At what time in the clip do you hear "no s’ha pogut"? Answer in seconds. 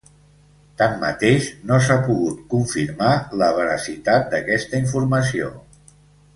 1.73-2.41